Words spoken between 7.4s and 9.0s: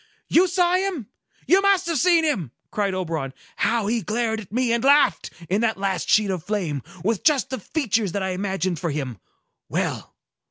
the features that I imagined for